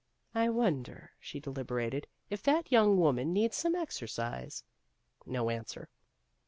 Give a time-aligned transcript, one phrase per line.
[0.33, 4.63] "I wonder," she deliberated," if that young woman needs some exercise."
[5.27, 5.89] No answer.